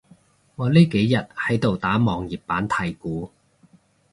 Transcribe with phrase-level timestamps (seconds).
[0.55, 3.29] 我呢幾日喺度打網頁版太鼓